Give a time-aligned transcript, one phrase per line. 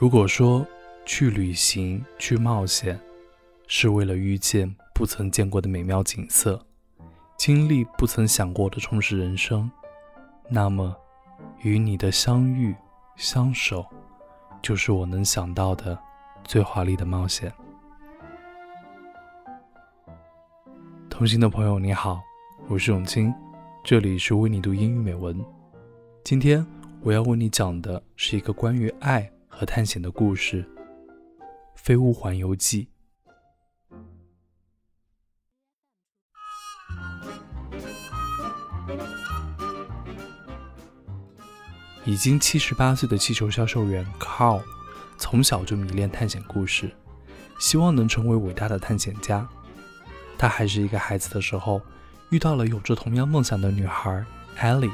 [0.00, 0.66] 如果说
[1.04, 2.98] 去旅行、去冒险，
[3.66, 6.58] 是为了遇见不曾见过的美妙景色，
[7.36, 9.70] 经历不曾想过的充实人生，
[10.48, 10.96] 那么，
[11.60, 12.74] 与你的相遇、
[13.14, 13.84] 相守，
[14.62, 15.98] 就是我能想到的
[16.44, 17.52] 最华丽的冒险。
[21.10, 22.22] 同行的朋友，你好，
[22.68, 23.30] 我是永清，
[23.84, 25.38] 这里是为你读英语美文。
[26.24, 26.66] 今天
[27.02, 29.30] 我要为你讲的是一个关于爱。
[29.60, 30.64] 和探险的故事，
[31.74, 32.88] 《飞屋环游记》。
[42.06, 44.62] 已经七十八岁的气球销售员 Carl，
[45.18, 46.90] 从小就迷恋探险故事，
[47.58, 49.46] 希望能成为伟大的探险家。
[50.38, 51.82] 他还是一个孩子的时候，
[52.30, 54.24] 遇到了有着同样梦想的女孩
[54.56, 54.90] Ellie，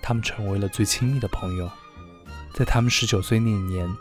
[0.00, 1.68] 他们成为了最亲密的朋友。
[2.54, 3.92] 在他们十九岁那年，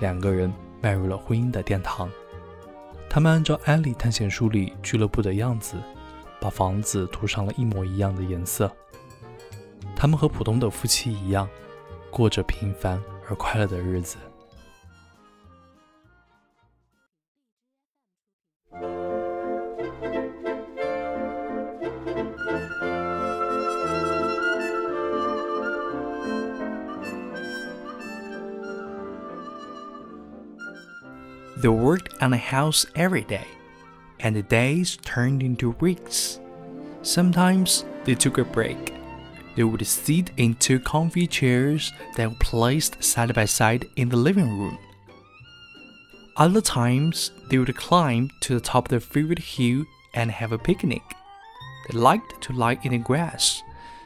[0.00, 2.10] 两个人迈入了婚姻的殿堂。
[3.08, 5.76] 他们按照《艾丽探险书》里俱乐部的样子，
[6.40, 8.68] 把房子涂上了一模一样的颜色。
[9.94, 11.48] 他们和普通的夫妻一样，
[12.10, 14.16] 过着平凡而快乐的日子。
[31.60, 33.46] They worked on the house every day,
[34.18, 36.40] and the days turned into weeks.
[37.02, 38.94] Sometimes they took a break.
[39.56, 44.16] They would sit in two comfy chairs that were placed side by side in the
[44.16, 44.78] living room.
[46.38, 50.58] Other times, they would climb to the top of their favorite hill and have a
[50.58, 51.02] picnic.
[51.88, 53.62] They liked to lie in the grass,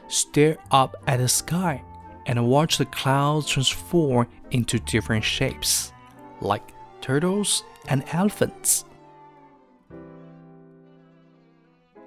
[0.09, 1.81] stare up at the sky,
[2.25, 5.93] and watch the clouds transform into different shapes,
[6.41, 6.74] like
[7.05, 8.83] turtles, and elephants.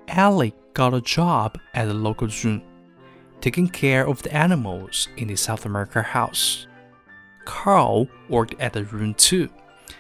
[0.09, 2.60] Ellie got a job at the local zoo,
[3.41, 6.66] taking care of the animals in the South America house.
[7.44, 9.48] Carl worked at the room too.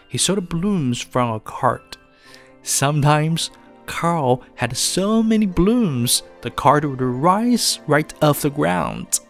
[0.08, 1.96] He sold blooms from a cart.
[2.62, 3.52] Sometimes
[3.86, 9.20] Carl had so many blooms the cart would rise right off the ground.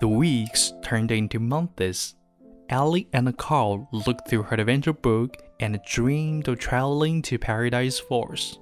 [0.00, 2.14] The weeks turned into months.
[2.70, 8.58] Ellie and Carl looked through her adventure book and dreamed of traveling to Paradise Falls.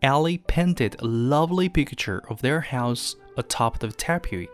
[0.00, 4.48] Ellie painted a lovely picture of their house atop the tapestry.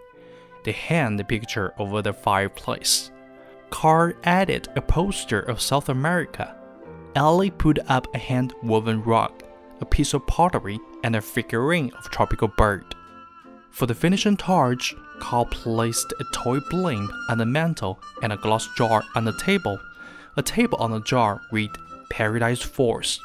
[0.65, 3.13] They hung the picture over the fireplace.
[3.71, 6.57] Carl added a poster of South America.
[7.15, 9.45] Ellie put up a hand woven rug,
[9.81, 12.97] a piece of pottery, and a figurine of tropical bird.
[13.71, 18.69] For the finishing touch, Carl placed a toy blimp on the mantel and a glass
[18.77, 19.81] jar on the table.
[20.37, 21.71] A table on the jar read
[22.11, 23.21] Paradise Falls.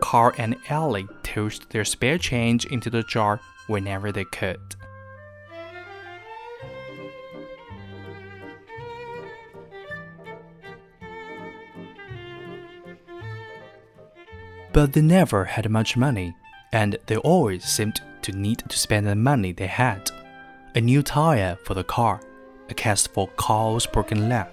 [0.00, 4.76] Carl and Ellie tossed their spare change into the jar whenever they could.
[14.72, 16.36] But they never had much money,
[16.72, 20.10] and they always seemed to need to spend the money they had.
[20.74, 22.20] A new tire for the car,
[22.68, 24.46] a cast for Carl's broken leg,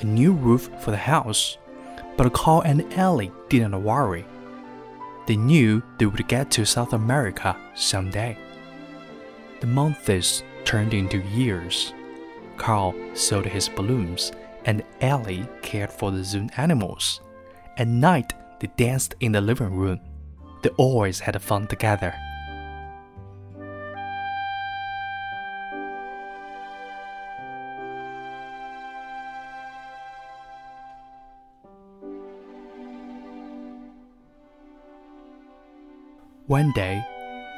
[0.00, 1.56] a new roof for the house.
[2.16, 4.26] But Carl and Ellie didn't worry.
[5.28, 8.36] They knew they would get to South America someday.
[9.60, 11.94] The months turned into years.
[12.56, 14.32] Carl sold his balloons,
[14.64, 17.20] and Ellie cared for the zoo animals.
[17.76, 20.00] At night, they danced in the living room.
[20.62, 22.12] They always had fun together.
[36.54, 37.04] One day,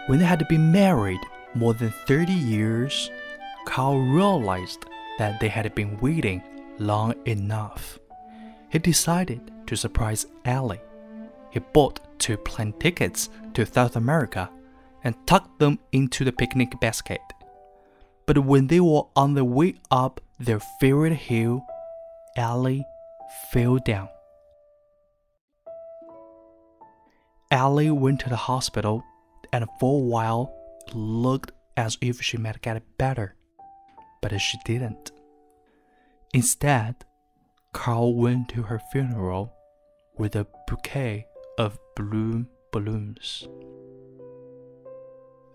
[0.06, 1.20] when they had been married
[1.52, 3.10] more than 30 years,
[3.66, 4.86] Carl realized
[5.18, 6.42] that they had been waiting
[6.78, 7.98] long enough.
[8.70, 10.80] He decided to surprise Ellie.
[11.50, 14.48] He bought two plane tickets to South America
[15.04, 17.20] and tucked them into the picnic basket.
[18.24, 21.62] But when they were on the way up their favorite hill,
[22.34, 22.86] Ellie
[23.52, 24.08] fell down.
[27.56, 29.02] Ellie went to the hospital,
[29.50, 30.54] and for a while
[30.92, 33.34] looked as if she might get better,
[34.20, 35.10] but she didn't.
[36.34, 36.96] Instead,
[37.72, 39.54] Carl went to her funeral
[40.18, 41.26] with a bouquet
[41.56, 43.48] of blue balloons.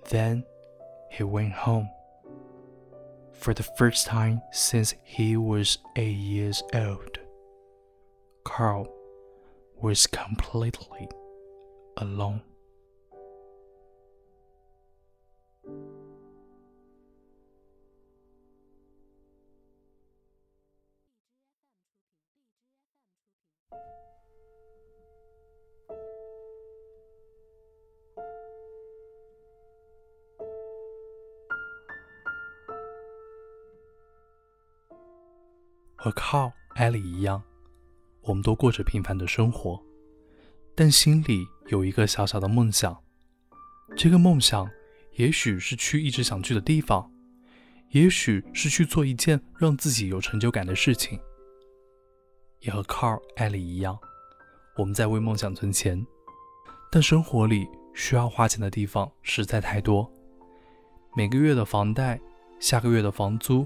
[0.10, 0.44] Then
[1.12, 1.88] he went home.
[3.32, 7.20] For the first time since he was eight years old,
[8.44, 8.92] Carl
[9.80, 11.08] was completely
[11.96, 12.40] alone.
[36.04, 37.44] 和靠艾莉一样，
[38.22, 39.80] 我们都过着平凡的生活，
[40.74, 43.02] 但心里有一个小小的梦想。
[43.96, 44.70] 这个梦想，
[45.14, 47.10] 也许是去一直想去的地方，
[47.90, 51.20] 也许是去做一件让自己有成就感的事情。
[52.60, 53.98] 也和靠艾莉一样，
[54.78, 56.06] 我们在为梦想存钱，
[56.92, 60.12] 但生活里需要花钱的地方实在太多，
[61.16, 62.20] 每个月的房贷，
[62.60, 63.66] 下个月的房租，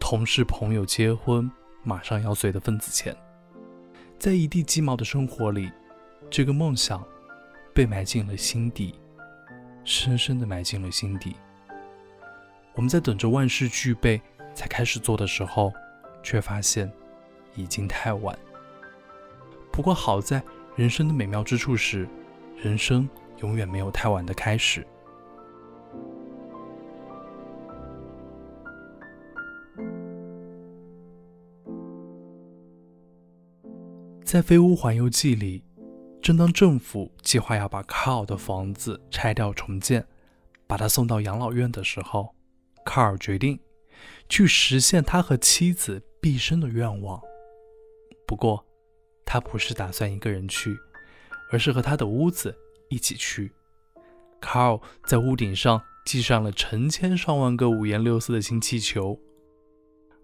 [0.00, 1.50] 同事朋友结婚。
[1.84, 3.16] 马上要随的份子钱，
[4.18, 5.70] 在一地鸡毛的生活里，
[6.28, 7.02] 这个梦想
[7.78, 8.92] 被埋进了心底，
[9.84, 11.36] 深深的埋进了心底。
[12.74, 14.20] 我们在等着万事俱备
[14.52, 15.72] 才开始做的时候，
[16.20, 16.90] 却发现
[17.54, 18.36] 已经太晚。
[19.70, 20.42] 不过好在
[20.74, 22.08] 人生的美妙之处是，
[22.56, 23.08] 人生
[23.42, 24.84] 永远没有太晚的开始。
[34.24, 35.62] 在《飞屋环游记》里，
[36.28, 40.06] 正当政府计划要把卡尔的房子拆掉重建，
[40.66, 42.34] 把他送到养老院的时候，
[42.84, 43.58] 卡尔决定
[44.28, 47.18] 去实现他和妻子毕生的愿望。
[48.26, 48.62] 不过，
[49.24, 50.76] 他不是打算一个人去，
[51.50, 52.54] 而是和他的屋子
[52.90, 53.50] 一起去。
[54.38, 59.18] 卡尔在屋顶上系上了成千上万个五颜六色的氢气球。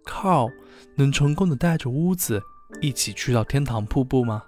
[0.04, 0.52] 卡尔
[0.96, 2.42] 能成功的带着屋子。
[2.80, 4.42] 一起去到天堂瀑布吗？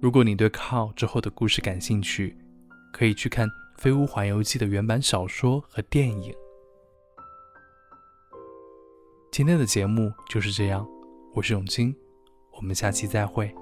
[0.00, 2.36] 如果你对 Carl 之后的故事感兴趣，
[2.92, 3.48] 可以去看
[3.78, 6.32] 《飞屋环游记》的原版小说和电影。
[9.32, 10.86] 今天的节目就是这样，
[11.34, 11.92] 我是永清，
[12.52, 13.52] 我们下期再会。